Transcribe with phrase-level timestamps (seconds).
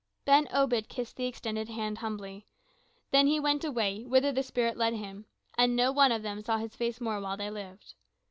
[0.25, 2.47] Ben Obed kissed the extended hand humbly,
[3.11, 5.27] then he went away whither the Spirit led him,
[5.59, 7.93] and no one of them saw his face more while they lived.